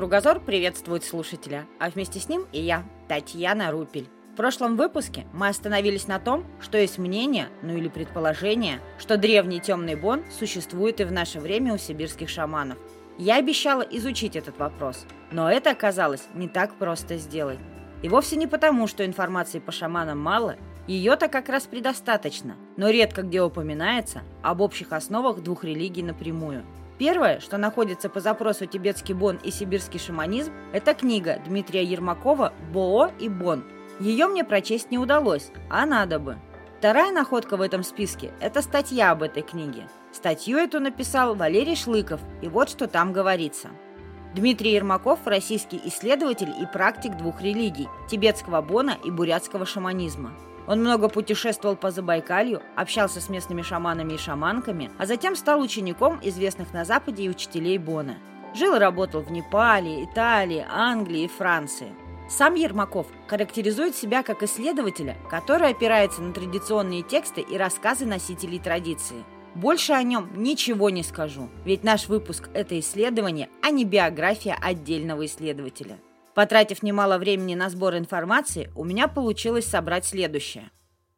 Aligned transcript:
кругозор 0.00 0.40
приветствует 0.40 1.04
слушателя, 1.04 1.66
а 1.78 1.90
вместе 1.90 2.20
с 2.20 2.28
ним 2.30 2.46
и 2.52 2.60
я, 2.62 2.84
Татьяна 3.06 3.70
Рупель. 3.70 4.08
В 4.32 4.34
прошлом 4.34 4.78
выпуске 4.78 5.26
мы 5.34 5.48
остановились 5.48 6.08
на 6.08 6.18
том, 6.18 6.46
что 6.58 6.78
есть 6.78 6.96
мнение, 6.96 7.48
ну 7.60 7.76
или 7.76 7.88
предположение, 7.88 8.80
что 8.98 9.18
древний 9.18 9.60
темный 9.60 9.96
бон 9.96 10.24
существует 10.30 11.02
и 11.02 11.04
в 11.04 11.12
наше 11.12 11.38
время 11.38 11.74
у 11.74 11.76
сибирских 11.76 12.30
шаманов. 12.30 12.78
Я 13.18 13.36
обещала 13.36 13.82
изучить 13.82 14.36
этот 14.36 14.58
вопрос, 14.58 15.04
но 15.32 15.52
это 15.52 15.70
оказалось 15.72 16.28
не 16.32 16.48
так 16.48 16.76
просто 16.76 17.18
сделать. 17.18 17.58
И 18.02 18.08
вовсе 18.08 18.36
не 18.36 18.46
потому, 18.46 18.86
что 18.86 19.04
информации 19.04 19.58
по 19.58 19.70
шаманам 19.70 20.18
мало, 20.18 20.56
ее-то 20.86 21.28
как 21.28 21.50
раз 21.50 21.64
предостаточно, 21.64 22.56
но 22.78 22.88
редко 22.88 23.20
где 23.20 23.42
упоминается 23.42 24.22
об 24.40 24.62
общих 24.62 24.94
основах 24.94 25.42
двух 25.42 25.62
религий 25.62 26.02
напрямую. 26.02 26.64
Первое, 27.00 27.40
что 27.40 27.56
находится 27.56 28.10
по 28.10 28.20
запросу 28.20 28.66
«Тибетский 28.66 29.14
бон» 29.14 29.36
и 29.36 29.50
«Сибирский 29.50 29.98
шаманизм», 29.98 30.52
это 30.74 30.92
книга 30.92 31.40
Дмитрия 31.46 31.82
Ермакова 31.82 32.52
«Боо 32.74 33.10
и 33.18 33.30
бон». 33.30 33.64
Ее 34.00 34.26
мне 34.26 34.44
прочесть 34.44 34.90
не 34.90 34.98
удалось, 34.98 35.50
а 35.70 35.86
надо 35.86 36.18
бы. 36.18 36.36
Вторая 36.78 37.10
находка 37.10 37.56
в 37.56 37.62
этом 37.62 37.84
списке– 37.84 38.32
это 38.40 38.60
статья 38.60 39.12
об 39.12 39.22
этой 39.22 39.42
книге. 39.42 39.88
Статью 40.12 40.58
эту 40.58 40.78
написал 40.78 41.34
Валерий 41.34 41.74
Шлыков, 41.74 42.20
и 42.42 42.48
вот 42.48 42.68
что 42.68 42.86
там 42.86 43.14
говорится. 43.14 43.70
Дмитрий 44.34 44.74
Ермаков– 44.74 45.18
российский 45.24 45.80
исследователь 45.86 46.54
и 46.60 46.64
практик 46.64 47.16
двух 47.16 47.42
религий– 47.42 47.88
тибетского 48.08 48.62
бона 48.62 48.96
и 49.04 49.10
бурятского 49.10 49.66
шаманизма. 49.66 50.32
Он 50.68 50.80
много 50.80 51.08
путешествовал 51.08 51.74
по 51.74 51.90
Забайкалью, 51.90 52.62
общался 52.76 53.20
с 53.20 53.28
местными 53.28 53.62
шаманами 53.62 54.12
и 54.12 54.18
шаманками, 54.18 54.92
а 54.98 55.06
затем 55.06 55.34
стал 55.34 55.60
учеником 55.60 56.20
известных 56.22 56.72
на 56.72 56.84
Западе 56.84 57.24
и 57.24 57.28
учителей 57.28 57.76
Бона. 57.76 58.18
Жил 58.54 58.76
и 58.76 58.78
работал 58.78 59.20
в 59.20 59.32
Непале, 59.32 60.04
Италии, 60.04 60.64
Англии 60.70 61.24
и 61.24 61.28
Франции. 61.28 61.92
Сам 62.28 62.54
Ермаков 62.54 63.08
характеризует 63.26 63.96
себя 63.96 64.22
как 64.22 64.44
исследователя, 64.44 65.16
который 65.28 65.70
опирается 65.70 66.22
на 66.22 66.32
традиционные 66.32 67.02
тексты 67.02 67.40
и 67.40 67.58
рассказы 67.58 68.06
носителей 68.06 68.60
традиции. 68.60 69.24
Больше 69.54 69.92
о 69.92 70.02
нем 70.02 70.30
ничего 70.36 70.90
не 70.90 71.02
скажу, 71.02 71.48
ведь 71.64 71.82
наш 71.82 72.08
выпуск– 72.08 72.48
это 72.54 72.78
исследование, 72.78 73.48
а 73.62 73.70
не 73.70 73.84
биография 73.84 74.56
отдельного 74.60 75.26
исследователя. 75.26 75.98
Потратив 76.34 76.82
немало 76.82 77.18
времени 77.18 77.54
на 77.54 77.68
сбор 77.68 77.96
информации, 77.96 78.70
у 78.76 78.84
меня 78.84 79.08
получилось 79.08 79.66
собрать 79.66 80.06
следующее. 80.06 80.70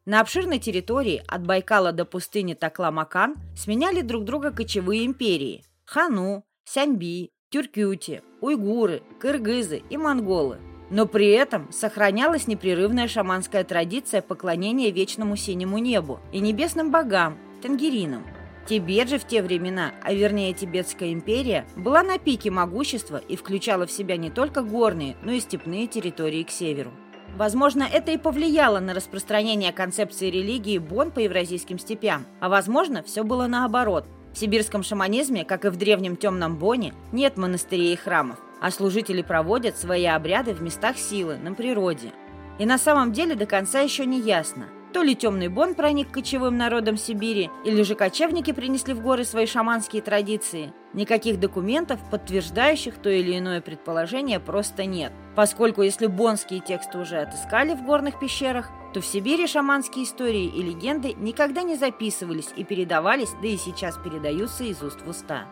На 0.05 0.19
обширной 0.19 0.59
территории 0.59 1.23
от 1.27 1.45
Байкала 1.45 1.91
до 1.91 2.05
пустыни 2.05 2.55
Такла-Макан 2.55 3.35
сменяли 3.55 4.01
друг 4.01 4.25
друга 4.25 4.51
кочевые 4.51 5.05
империи– 5.05 5.63
Хану, 5.85 6.43
Сяньби, 6.65 7.31
Тюркюти, 7.49 8.21
уйгуры, 8.41 9.03
кыргызы 9.19 9.83
и 9.89 9.97
монголы– 9.97 10.57
но 10.93 11.07
при 11.07 11.29
этом 11.29 11.71
сохранялась 11.71 12.45
непрерывная 12.45 13.07
шаманская 13.07 13.63
традиция 13.63 14.21
поклонения 14.21 14.91
вечному 14.91 15.35
синему 15.35 15.79
небу 15.79 16.19
и 16.31 16.39
небесным 16.39 16.91
богам, 16.91 17.39
тенгеринам. 17.63 18.23
Тибет 18.67 19.09
же 19.09 19.17
в 19.17 19.25
те 19.25 19.41
времена, 19.41 19.91
а 20.03 20.13
вернее 20.13 20.53
Тибетская 20.53 21.11
империя, 21.11 21.65
была 21.75 22.03
на 22.03 22.17
пике 22.19 22.51
могущества 22.51 23.17
и 23.17 23.35
включала 23.35 23.87
в 23.87 23.91
себя 23.91 24.15
не 24.15 24.29
только 24.29 24.61
горные, 24.61 25.17
но 25.23 25.31
и 25.31 25.39
степные 25.39 25.87
территории 25.87 26.43
к 26.43 26.51
северу. 26.51 26.91
Возможно, 27.35 27.83
это 27.83 28.11
и 28.11 28.17
повлияло 28.17 28.79
на 28.79 28.93
распространение 28.93 29.73
концепции 29.73 30.29
религии 30.29 30.77
Бон 30.77 31.09
по 31.09 31.19
евразийским 31.19 31.79
степям, 31.79 32.25
а 32.39 32.47
возможно, 32.47 33.01
все 33.01 33.23
было 33.23 33.47
наоборот. 33.47 34.05
В 34.33 34.37
сибирском 34.37 34.83
шаманизме, 34.83 35.43
как 35.43 35.65
и 35.65 35.69
в 35.69 35.77
древнем 35.77 36.15
темном 36.15 36.57
Боне, 36.57 36.93
нет 37.11 37.37
монастырей 37.37 37.93
и 37.93 37.97
храмов 37.97 38.39
а 38.63 38.71
служители 38.71 39.21
проводят 39.21 39.77
свои 39.77 40.05
обряды 40.05 40.53
в 40.53 40.61
местах 40.61 40.97
силы, 40.97 41.35
на 41.35 41.53
природе. 41.53 42.13
И 42.59 42.65
на 42.65 42.77
самом 42.77 43.11
деле 43.11 43.35
до 43.35 43.45
конца 43.45 43.81
еще 43.81 44.05
не 44.05 44.21
ясно, 44.21 44.67
то 44.93 45.01
ли 45.01 45.15
темный 45.15 45.47
бон 45.47 45.73
проник 45.73 46.11
кочевым 46.11 46.55
народам 46.55 46.97
Сибири, 46.97 47.49
или 47.65 47.81
же 47.81 47.95
кочевники 47.95 48.53
принесли 48.53 48.93
в 48.93 49.01
горы 49.01 49.25
свои 49.25 49.47
шаманские 49.47 50.01
традиции. 50.01 50.71
Никаких 50.93 51.39
документов, 51.39 51.99
подтверждающих 52.11 52.95
то 52.99 53.09
или 53.09 53.37
иное 53.37 53.59
предположение, 53.59 54.39
просто 54.39 54.85
нет. 54.85 55.11
Поскольку 55.35 55.81
если 55.81 56.05
бонские 56.05 56.59
тексты 56.59 56.99
уже 56.99 57.17
отыскали 57.17 57.73
в 57.73 57.83
горных 57.83 58.19
пещерах, 58.19 58.69
то 58.93 59.01
в 59.01 59.05
Сибири 59.05 59.47
шаманские 59.47 60.05
истории 60.05 60.45
и 60.45 60.61
легенды 60.61 61.13
никогда 61.13 61.63
не 61.63 61.75
записывались 61.75 62.49
и 62.55 62.63
передавались, 62.63 63.31
да 63.41 63.47
и 63.47 63.57
сейчас 63.57 63.97
передаются 63.97 64.63
из 64.63 64.83
уст 64.83 65.01
в 65.01 65.09
уста. 65.09 65.47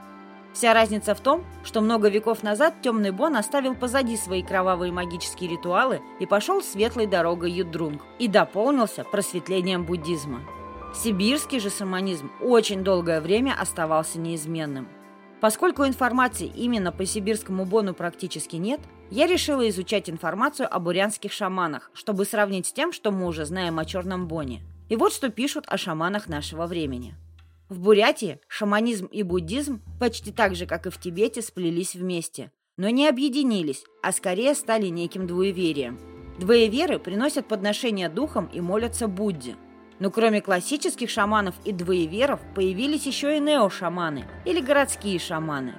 Вся 0.54 0.74
разница 0.74 1.16
в 1.16 1.22
том, 1.22 1.46
что 1.64 1.82
много 1.82 2.10
веков 2.10 2.44
назад 2.44 2.76
Темный 2.82 3.12
Бон 3.12 3.38
оставил 3.38 3.74
позади 3.74 4.18
свои 4.18 4.44
кровавые 4.44 4.92
магические 4.92 5.50
ритуалы 5.50 6.02
и 6.20 6.26
пошел 6.26 6.62
светлой 6.62 7.08
дорогой 7.08 7.52
Юдрунг 7.52 8.02
и 8.20 8.28
дополнился 8.28 9.04
просветлением 9.04 9.86
буддизма. 9.86 10.42
Сибирский 10.94 11.60
же 11.60 11.70
шаманизм 11.70 12.30
очень 12.42 12.84
долгое 12.84 13.22
время 13.22 13.56
оставался 13.58 14.20
неизменным. 14.20 14.90
Поскольку 15.40 15.86
информации 15.86 16.46
именно 16.48 16.92
по 16.92 17.06
сибирскому 17.06 17.66
бону 17.66 17.94
практически 17.94 18.58
нет, 18.58 18.82
я 19.10 19.26
решила 19.26 19.68
изучать 19.70 20.10
информацию 20.10 20.68
о 20.72 20.80
бурянских 20.80 21.32
шаманах, 21.32 21.90
чтобы 21.94 22.26
сравнить 22.26 22.68
с 22.68 22.74
тем, 22.74 22.92
что 22.92 23.12
мы 23.12 23.26
уже 23.26 23.46
знаем 23.46 23.80
о 23.80 23.86
черном 23.86 24.28
боне. 24.28 24.62
И 24.90 24.96
вот 24.98 25.14
что 25.14 25.30
пишут 25.30 25.66
о 25.68 25.78
шаманах 25.78 26.28
нашего 26.28 26.68
времени. 26.68 27.16
В 27.72 27.80
Бурятии 27.80 28.38
шаманизм 28.50 29.06
и 29.06 29.24
буддизм 29.24 29.82
почти 29.98 30.34
так 30.34 30.56
же, 30.56 30.66
как 30.66 30.88
и 30.88 30.90
в 30.90 31.00
Тибете, 31.00 31.42
сплелись 31.42 31.96
вместе, 31.96 32.52
но 32.76 32.90
не 32.90 33.08
объединились, 33.08 33.86
а 34.04 34.12
скорее 34.12 34.56
стали 34.56 34.88
неким 34.88 35.26
двоеверием. 35.26 35.98
Двоеверы 36.38 37.00
приносят 37.00 37.48
подношения 37.48 38.10
духам 38.10 38.48
и 38.48 38.60
молятся 38.60 39.08
Будде. 39.08 39.56
Но 40.00 40.12
кроме 40.12 40.42
классических 40.42 41.10
шаманов 41.10 41.56
и 41.64 41.72
двоеверов 41.72 42.42
появились 42.56 43.06
еще 43.06 43.38
и 43.38 43.40
нео-шаманы 43.40 44.26
или 44.44 44.60
городские 44.60 45.18
шаманы. 45.18 45.74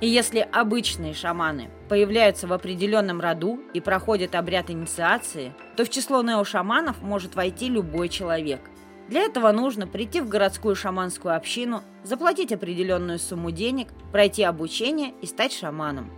И 0.00 0.08
если 0.08 0.38
обычные 0.38 1.12
шаманы 1.12 1.68
появляются 1.90 2.46
в 2.46 2.52
определенном 2.54 3.20
роду 3.20 3.60
и 3.74 3.80
проходят 3.80 4.34
обряд 4.34 4.70
инициации, 4.70 5.52
то 5.76 5.84
в 5.84 5.90
число 5.90 6.22
нео-шаманов 6.22 7.02
может 7.02 7.34
войти 7.34 7.68
любой 7.68 8.08
человек– 8.08 8.62
для 9.08 9.22
этого 9.22 9.52
нужно 9.52 9.86
прийти 9.86 10.20
в 10.20 10.28
городскую 10.28 10.74
шаманскую 10.74 11.36
общину, 11.36 11.82
заплатить 12.02 12.52
определенную 12.52 13.18
сумму 13.18 13.50
денег, 13.50 13.88
пройти 14.10 14.42
обучение 14.42 15.14
и 15.22 15.26
стать 15.26 15.52
шаманом. 15.52 16.10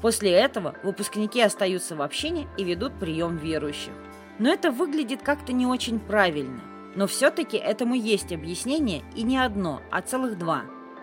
После 0.00 0.32
этого 0.32 0.74
выпускники 0.82 1.40
остаются 1.40 1.94
в 1.94 2.02
общине 2.02 2.48
и 2.58 2.64
ведут 2.64 2.98
прием 2.98 3.36
верующих. 3.36 3.92
Но 4.40 4.52
это 4.52 4.72
выглядит 4.72 5.22
как-то 5.22 5.52
не 5.52 5.66
очень 5.66 6.00
правильно. 6.00 6.60
Но 6.96 7.06
все-таки 7.06 7.56
этому 7.56 7.94
есть 7.94 8.32
объяснение 8.32 9.02
и 9.14 9.22
не 9.22 9.38
одно, 9.38 9.80
а 9.90 10.02
целых 10.02 10.36
два. 10.36 10.62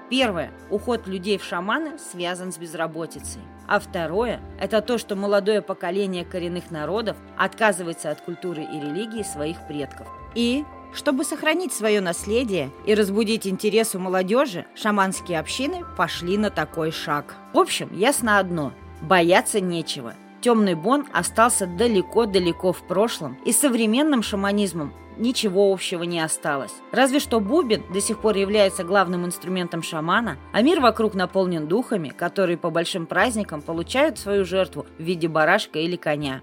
Первое– 0.10 0.52
уход 0.70 1.08
людей 1.08 1.38
в 1.38 1.44
шаманы 1.44 1.98
связан 1.98 2.52
с 2.52 2.58
безработицей. 2.58 3.42
А 3.68 3.80
второе– 3.80 4.42
это 4.60 4.82
то, 4.82 4.98
что 4.98 5.16
молодое 5.16 5.62
поколение 5.62 6.26
коренных 6.26 6.72
народов 6.72 7.16
отказывается 7.38 8.12
от 8.12 8.20
культуры 8.20 8.64
и 8.64 8.80
религии 8.80 9.24
своих 9.24 9.66
предков. 9.68 10.08
И 10.36 10.66
чтобы 10.94 11.24
сохранить 11.24 11.74
свое 11.74 12.02
наследие 12.02 12.72
и 12.86 12.94
разбудить 12.94 13.48
интерес 13.48 13.96
у 13.96 14.00
молодежи, 14.00 14.66
шаманские 14.76 15.40
общины 15.40 15.84
пошли 15.98 16.38
на 16.38 16.50
такой 16.50 16.92
шаг. 16.92 17.36
В 17.54 17.60
общем, 17.60 17.90
ясно 17.94 18.40
одно– 18.40 18.74
бояться 19.02 19.60
нечего. 19.60 20.14
Темный 20.42 20.76
бон 20.76 21.06
остался 21.12 21.68
далеко-далеко 21.68 22.72
в 22.72 22.88
прошлом, 22.88 23.38
и 23.46 23.52
с 23.52 23.60
современным 23.60 24.24
шаманизмом 24.24 24.94
ничего 25.18 25.72
общего 25.72 26.04
не 26.04 26.22
осталось. 26.22 26.72
Разве 26.92 27.20
что 27.20 27.40
бубен 27.40 27.84
до 27.94 28.00
сих 28.02 28.20
пор 28.20 28.38
является 28.38 28.84
главным 28.84 29.26
инструментом 29.26 29.84
шамана, 29.84 30.38
а 30.54 30.62
мир 30.62 30.80
вокруг 30.80 31.14
наполнен 31.14 31.68
духами, 31.68 32.10
которые 32.10 32.58
по 32.58 32.70
большим 32.70 33.06
праздникам 33.06 33.62
получают 33.62 34.18
свою 34.18 34.46
жертву 34.46 34.86
в 34.98 35.04
виде 35.04 35.28
барашка 35.28 35.80
или 35.80 35.98
коня. 35.98 36.42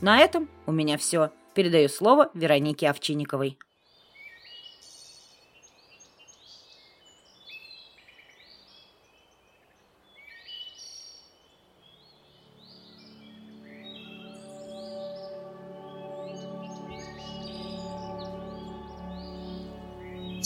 На 0.00 0.18
этом 0.18 0.48
у 0.66 0.72
меня 0.72 0.96
все. 0.96 1.30
Передаю 1.54 1.88
слово 1.88 2.30
Веронике 2.34 2.88
Овчинниковой. 2.88 3.58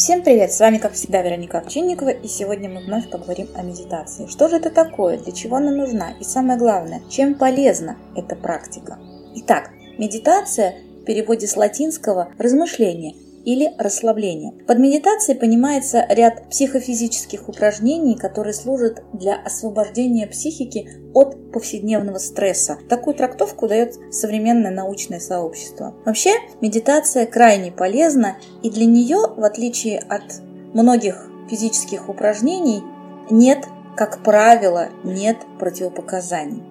Всем 0.07 0.23
привет! 0.23 0.53
С 0.53 0.61
вами, 0.61 0.79
как 0.79 0.93
всегда, 0.93 1.21
Вероника 1.21 1.59
Овчинникова, 1.59 2.11
и 2.11 2.29
сегодня 2.29 2.69
мы 2.71 2.81
вновь 2.81 3.11
поговорим 3.11 3.49
о 3.57 3.63
медитации. 3.63 4.29
Что 4.29 4.49
же 4.49 4.59
это 4.59 4.71
такое, 4.71 5.19
для 5.19 5.33
чего 5.33 5.57
она 5.57 5.73
нужна, 5.73 6.13
и 6.21 6.23
самое 6.23 6.57
главное, 6.57 7.03
чем 7.11 7.35
полезна 7.35 7.97
эта 8.15 8.37
практика? 8.37 9.01
Итак, 9.35 9.71
медитация 9.99 10.77
в 11.03 11.05
переводе 11.07 11.49
с 11.49 11.57
латинского 11.57 12.29
«размышление» 12.39 13.15
или 13.47 13.73
расслабление. 13.79 14.53
Под 14.67 14.79
медитацией 14.79 15.39
понимается 15.39 16.05
ряд 16.11 16.51
психофизических 16.51 17.49
упражнений, 17.49 18.17
которые 18.17 18.53
служат 18.53 19.05
для 19.13 19.37
освобождения 19.37 20.27
психики 20.27 20.91
от 21.15 21.53
повседневного 21.53 22.19
стресса. 22.19 22.77
Такую 22.89 23.15
трактовку 23.15 23.69
дает 23.69 23.95
современное 24.11 24.73
научное 24.73 25.21
сообщество. 25.21 25.95
Вообще, 26.05 26.31
медитация 26.61 27.25
крайне 27.25 27.71
полезна, 27.71 28.37
и 28.65 28.71
для 28.71 28.85
нее, 28.85 29.19
в 29.37 29.45
отличие 29.45 30.01
от 30.01 30.43
многих 30.75 31.31
физических 31.49 32.09
упражнений, 32.09 32.83
нет, 33.31 33.65
как 33.97 34.25
правило, 34.25 34.89
нет 35.05 35.37
противопоказаний. 35.61 36.65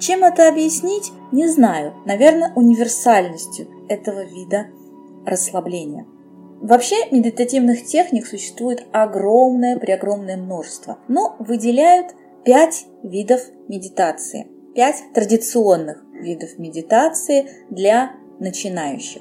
Чем 0.00 0.24
это 0.24 0.48
объяснить, 0.48 1.12
не 1.32 1.48
знаю. 1.48 1.92
Наверное, 2.06 2.50
универсальностью 2.54 3.68
этого 3.90 4.24
вида 4.24 4.68
расслабления. 5.26 6.06
Вообще 6.64 6.96
медитативных 7.10 7.84
техник 7.84 8.26
существует 8.26 8.86
огромное, 8.90 9.78
преогромное 9.78 10.38
множество, 10.38 10.98
но 11.08 11.36
выделяют 11.38 12.14
пять 12.42 12.86
видов 13.02 13.42
медитации, 13.68 14.46
пять 14.74 15.02
традиционных 15.12 16.02
видов 16.14 16.56
медитации 16.56 17.50
для 17.68 18.12
начинающих. 18.38 19.20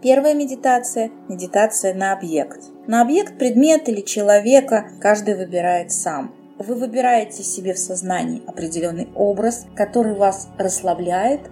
Первая 0.00 0.32
медитация– 0.32 1.10
медитация 1.28 1.92
на 1.92 2.14
объект. 2.14 2.62
На 2.86 3.02
объект, 3.02 3.36
предмет 3.36 3.86
или 3.90 4.00
человека 4.00 4.90
каждый 5.02 5.36
выбирает 5.36 5.92
сам. 5.92 6.34
Вы 6.56 6.76
выбираете 6.76 7.42
себе 7.42 7.74
в 7.74 7.78
сознании 7.78 8.42
определенный 8.46 9.10
образ, 9.14 9.66
который 9.76 10.14
вас 10.14 10.48
расслабляет 10.56 11.42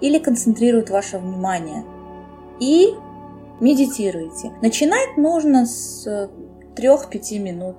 или 0.00 0.18
концентрирует 0.18 0.88
ваше 0.88 1.18
внимание. 1.18 1.84
И 2.60 2.94
медитируете. 3.60 4.52
Начинать 4.62 5.16
нужно 5.16 5.66
с 5.66 6.06
3-5 6.76 7.38
минут 7.38 7.76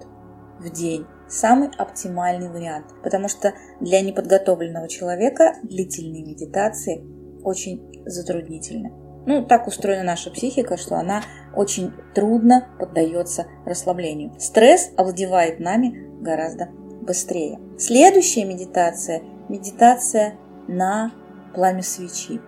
в 0.60 0.70
день. 0.72 1.06
Самый 1.28 1.70
оптимальный 1.78 2.50
вариант, 2.50 2.88
потому 3.04 3.30
что 3.30 3.54
для 3.80 4.02
неподготовленного 4.02 4.90
человека 4.90 5.56
длительные 5.64 6.24
медитации 6.24 7.04
очень 7.44 8.04
затруднительны. 8.06 8.92
Ну, 9.26 9.46
так 9.46 9.68
устроена 9.68 10.04
наша 10.04 10.32
психика, 10.32 10.78
что 10.78 10.96
она 10.96 11.22
очень 11.56 11.92
трудно 12.14 12.68
поддается 12.80 13.46
расслаблению. 13.66 14.34
Стресс 14.40 14.90
овладевает 14.98 15.60
нами 15.60 16.22
гораздо 16.22 16.70
быстрее. 17.02 17.60
Следующая 17.78 18.46
медитация– 18.46 19.22
медитация 19.50 20.36
на 20.68 21.12
пламя 21.54 21.84
свечи. 21.84 22.42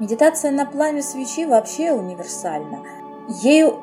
Медитация 0.00 0.50
на 0.50 0.66
пламя 0.66 1.02
свечи 1.02 1.46
вообще 1.46 1.92
универсальна. 1.92 2.82
Ею 3.42 3.76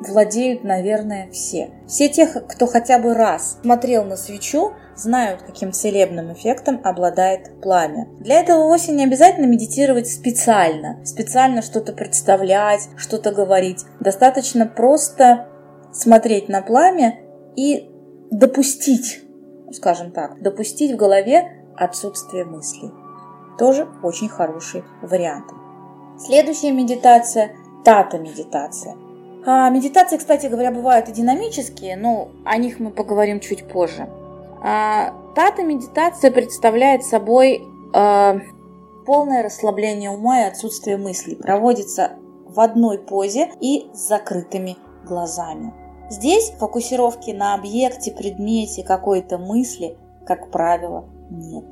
владеют, 0.00 0.64
наверное, 0.64 1.30
все. 1.30 1.70
Все 1.86 2.08
те, 2.08 2.26
кто 2.26 2.66
хотя 2.66 2.98
бы 2.98 3.14
раз 3.14 3.58
смотрел 3.62 4.04
на 4.04 4.16
свечу, 4.16 4.72
знают, 4.96 5.42
каким 5.42 5.72
целебным 5.72 6.32
эффектом 6.32 6.80
обладает 6.82 7.60
пламя. 7.60 8.08
Для 8.18 8.40
этого 8.40 8.64
вовсе 8.64 8.90
не 8.90 9.04
обязательно 9.04 9.46
медитировать 9.46 10.08
специально, 10.08 11.04
специально 11.04 11.62
что-то 11.62 11.92
представлять, 11.92 12.88
что-то 12.96 13.30
говорить. 13.30 13.84
Достаточно 14.00 14.66
просто 14.66 15.46
смотреть 15.92 16.48
на 16.48 16.62
пламя 16.62 17.20
и 17.54 17.88
допустить, 18.32 19.22
скажем 19.72 20.10
так, 20.10 20.42
допустить 20.42 20.92
в 20.94 20.96
голове 20.96 21.64
отсутствие 21.76 22.44
мыслей 22.44 22.90
тоже 23.58 23.88
очень 24.02 24.28
хороший 24.28 24.84
вариант. 25.02 25.46
Следующая 26.18 26.72
медитация– 26.72 27.56
тата-медитация. 27.84 28.96
А, 29.46 29.70
медитации, 29.70 30.16
кстати 30.16 30.46
говоря, 30.46 30.70
бывают 30.70 31.08
и 31.08 31.12
динамические, 31.12 31.96
но 31.96 32.28
о 32.44 32.56
них 32.56 32.80
мы 32.80 32.90
поговорим 32.90 33.40
чуть 33.40 33.68
позже. 33.68 34.08
А, 34.62 35.14
тата-медитация 35.34 36.30
представляет 36.30 37.04
собой 37.04 37.62
а, 37.94 38.38
полное 39.06 39.42
расслабление 39.42 40.10
ума 40.10 40.40
и 40.40 40.48
отсутствие 40.48 40.96
мыслей. 40.96 41.36
Проводится 41.36 42.12
в 42.46 42.60
одной 42.60 42.98
позе 42.98 43.50
и 43.60 43.88
с 43.94 44.08
закрытыми 44.08 44.76
глазами. 45.06 45.72
Здесь 46.10 46.52
фокусировки 46.58 47.30
на 47.30 47.54
объекте, 47.54 48.10
предмете, 48.12 48.82
какой-то 48.82 49.38
мысли, 49.38 49.96
как 50.26 50.50
правило, 50.50 51.08
нет. 51.30 51.64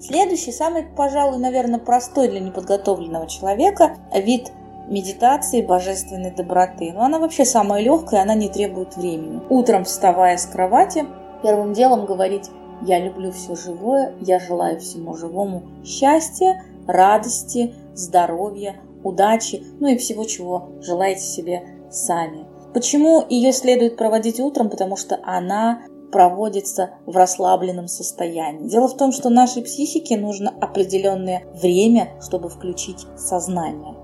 Следующий, 0.00 0.52
самый, 0.52 0.84
пожалуй, 0.84 1.38
наверное, 1.38 1.78
простой 1.78 2.28
для 2.28 2.40
неподготовленного 2.40 3.26
человека 3.26 3.96
вид 4.14 4.52
медитации 4.88 5.62
божественной 5.62 6.30
доброты. 6.30 6.92
Но 6.92 7.02
она 7.02 7.18
вообще 7.18 7.44
самая 7.44 7.82
легкая, 7.82 8.22
она 8.22 8.34
не 8.34 8.48
требует 8.48 8.96
времени. 8.96 9.40
Утром, 9.48 9.84
вставая 9.84 10.36
с 10.36 10.46
кровати, 10.46 11.06
первым 11.42 11.72
делом 11.72 12.06
говорить 12.06 12.50
«Я 12.82 12.98
люблю 12.98 13.32
все 13.32 13.56
живое, 13.56 14.14
я 14.20 14.38
желаю 14.38 14.80
всему 14.80 15.14
живому 15.14 15.62
счастья, 15.84 16.62
радости, 16.86 17.74
здоровья, 17.94 18.76
удачи, 19.02 19.64
ну 19.80 19.88
и 19.88 19.96
всего, 19.96 20.24
чего 20.24 20.68
желаете 20.80 21.22
себе 21.22 21.62
сами». 21.90 22.46
Почему 22.74 23.24
ее 23.30 23.52
следует 23.52 23.96
проводить 23.96 24.38
утром? 24.38 24.68
Потому 24.68 24.96
что 24.96 25.18
она 25.24 25.80
проводится 26.10 26.90
в 27.06 27.16
расслабленном 27.16 27.88
состоянии. 27.88 28.68
Дело 28.68 28.88
в 28.88 28.96
том, 28.96 29.12
что 29.12 29.28
нашей 29.30 29.62
психике 29.62 30.16
нужно 30.16 30.50
определенное 30.60 31.44
время, 31.54 32.12
чтобы 32.20 32.48
включить 32.48 33.06
сознание. 33.16 33.94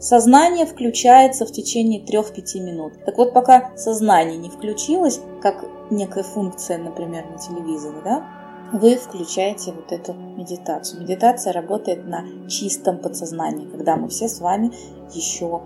Сознание 0.00 0.64
включается 0.64 1.44
в 1.44 1.50
течение 1.50 2.04
3-5 2.04 2.60
минут. 2.60 2.92
Так 3.04 3.18
вот, 3.18 3.32
пока 3.32 3.76
сознание 3.76 4.36
не 4.36 4.48
включилось, 4.48 5.20
как 5.42 5.64
некая 5.90 6.22
функция, 6.22 6.78
например, 6.78 7.26
на 7.30 7.38
телевизоре, 7.38 8.00
да, 8.04 8.24
вы 8.72 8.96
включаете 8.96 9.72
вот 9.72 9.90
эту 9.92 10.12
медитацию. 10.12 11.00
Медитация 11.00 11.52
работает 11.52 12.06
на 12.06 12.24
чистом 12.48 12.98
подсознании, 12.98 13.66
когда 13.66 13.96
мы 13.96 14.08
все 14.08 14.28
с 14.28 14.40
вами 14.40 14.72
еще 15.14 15.62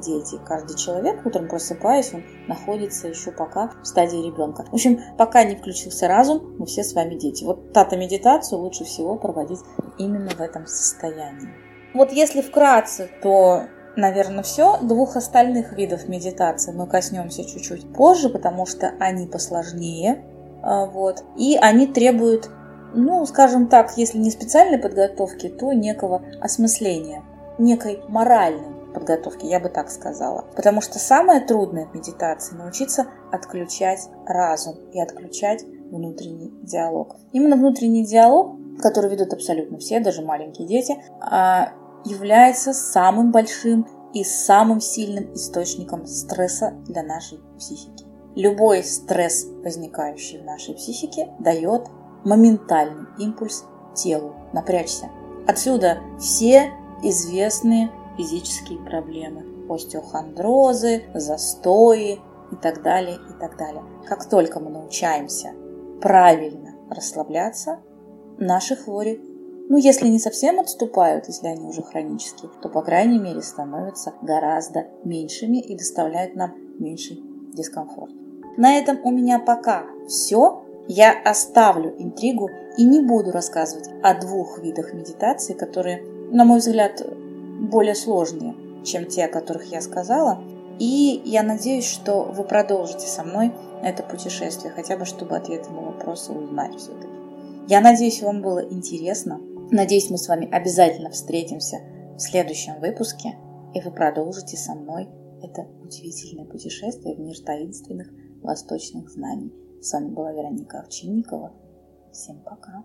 дети. 0.00 0.38
Каждый 0.44 0.76
человек, 0.76 1.24
утром 1.24 1.48
просыпаясь, 1.48 2.12
он 2.12 2.22
находится 2.48 3.08
еще 3.08 3.30
пока 3.30 3.72
в 3.82 3.86
стадии 3.86 4.24
ребенка. 4.24 4.64
В 4.70 4.74
общем, 4.74 5.00
пока 5.18 5.44
не 5.44 5.56
включился 5.56 6.08
разум, 6.08 6.56
мы 6.58 6.66
все 6.66 6.82
с 6.84 6.94
вами 6.94 7.14
дети. 7.14 7.44
Вот 7.44 7.72
тата-медитацию 7.72 8.60
лучше 8.60 8.84
всего 8.84 9.16
проводить 9.16 9.60
именно 9.98 10.30
в 10.30 10.40
этом 10.40 10.66
состоянии. 10.66 11.48
Вот 11.94 12.10
если 12.12 12.40
вкратце, 12.40 13.08
то 13.22 13.64
наверное, 13.96 14.42
все. 14.42 14.78
Двух 14.78 15.16
остальных 15.16 15.72
видов 15.72 16.08
медитации 16.08 16.72
мы 16.72 16.86
коснемся 16.86 17.44
чуть-чуть 17.44 17.92
позже, 17.92 18.28
потому 18.28 18.66
что 18.66 18.92
они 18.98 19.26
посложнее. 19.26 20.24
А, 20.62 20.86
вот. 20.86 21.22
И 21.36 21.56
они 21.60 21.86
требуют, 21.86 22.50
ну, 22.94 23.24
скажем 23.26 23.68
так, 23.68 23.96
если 23.96 24.18
не 24.18 24.30
специальной 24.30 24.78
подготовки, 24.78 25.48
то 25.48 25.72
некого 25.72 26.22
осмысления, 26.40 27.22
некой 27.58 28.00
моральной 28.08 28.73
подготовки, 28.94 29.46
я 29.46 29.60
бы 29.60 29.68
так 29.68 29.90
сказала. 29.90 30.44
Потому 30.56 30.80
что 30.80 30.98
самое 30.98 31.40
трудное 31.40 31.86
в 31.86 31.94
медитации– 31.94 32.54
научиться 32.56 33.06
отключать 33.32 34.08
разум 34.26 34.76
и 34.92 35.00
отключать 35.00 35.64
внутренний 35.64 36.52
диалог. 36.62 37.16
Именно 37.32 37.56
внутренний 37.56 38.06
диалог, 38.06 38.56
который 38.80 39.10
ведут 39.10 39.32
абсолютно 39.32 39.78
все, 39.78 40.00
даже 40.00 40.22
маленькие 40.22 40.66
дети, 40.66 40.96
а, 41.20 41.72
является 42.04 42.72
самым 42.72 43.32
большим 43.32 43.86
и 44.12 44.24
самым 44.24 44.80
сильным 44.80 45.34
источником 45.34 46.06
стресса 46.06 46.74
для 46.86 47.02
нашей 47.02 47.40
психики. 47.58 48.04
Любой 48.36 48.82
стресс, 48.82 49.46
возникающий 49.62 50.40
в 50.40 50.44
нашей 50.44 50.74
психике, 50.74 51.32
дает 51.38 51.88
моментальный 52.24 53.06
импульс 53.18 53.64
телу 53.94 54.34
напрячься. 54.52 55.10
Отсюда 55.46 55.98
все 56.18 56.72
известные 57.02 57.90
физические 58.16 58.78
проблемы, 58.78 59.44
остеохондрозы, 59.68 61.04
застои 61.14 62.20
и 62.52 62.56
так 62.60 62.82
далее, 62.82 63.16
и 63.16 63.40
так 63.40 63.56
далее. 63.56 63.82
Как 64.06 64.28
только 64.28 64.60
мы 64.60 64.70
научаемся 64.70 65.52
правильно 66.00 66.74
расслабляться, 66.90 67.80
наши 68.38 68.76
хвори, 68.76 69.20
ну 69.68 69.78
если 69.78 70.08
не 70.08 70.18
совсем 70.18 70.60
отступают, 70.60 71.26
если 71.28 71.46
они 71.46 71.66
уже 71.66 71.82
хронические, 71.82 72.50
то 72.62 72.68
по 72.68 72.82
крайней 72.82 73.18
мере 73.18 73.40
становятся 73.40 74.14
гораздо 74.22 74.86
меньшими 75.04 75.58
и 75.58 75.76
доставляют 75.76 76.36
нам 76.36 76.54
меньший 76.78 77.22
дискомфорт. 77.54 78.12
На 78.56 78.76
этом 78.76 78.98
у 79.04 79.10
меня 79.10 79.38
пока 79.38 79.86
все. 80.06 80.62
Я 80.86 81.14
оставлю 81.24 81.94
интригу 81.98 82.50
и 82.76 82.84
не 82.84 83.00
буду 83.00 83.30
рассказывать 83.32 83.88
о 84.02 84.20
двух 84.20 84.58
видах 84.58 84.92
медитации, 84.92 85.54
которые, 85.54 86.04
на 86.30 86.44
мой 86.44 86.58
взгляд, 86.58 87.02
более 87.68 87.94
сложные, 87.94 88.54
чем 88.84 89.06
те, 89.06 89.24
о 89.24 89.32
которых 89.32 89.64
я 89.70 89.80
сказала. 89.80 90.42
И 90.78 91.22
я 91.24 91.42
надеюсь, 91.42 91.86
что 91.86 92.22
вы 92.22 92.44
продолжите 92.44 93.06
со 93.06 93.22
мной 93.22 93.52
это 93.82 94.02
путешествие, 94.02 94.72
хотя 94.72 94.96
бы 94.96 95.04
чтобы 95.04 95.36
ответы 95.36 95.70
на 95.70 95.82
вопросы 95.82 96.32
узнать 96.32 96.74
все-таки. 96.76 97.08
Я 97.68 97.80
надеюсь, 97.80 98.22
вам 98.22 98.42
было 98.42 98.64
интересно. 98.64 99.40
Надеюсь, 99.70 100.10
мы 100.10 100.18
с 100.18 100.28
вами 100.28 100.48
обязательно 100.50 101.10
встретимся 101.10 101.78
в 102.16 102.20
следующем 102.20 102.80
выпуске, 102.80 103.36
и 103.74 103.80
вы 103.80 103.90
продолжите 103.90 104.56
со 104.56 104.74
мной 104.74 105.08
это 105.42 105.66
удивительное 105.82 106.46
путешествие 106.46 107.16
в 107.16 107.20
мир 107.20 107.38
таинственных 107.40 108.08
восточных 108.42 109.10
знаний. 109.10 109.52
С 109.80 109.92
вами 109.92 110.08
была 110.08 110.32
Вероника 110.32 110.80
Овчинникова. 110.80 111.52
Всем 112.12 112.40
пока! 112.40 112.84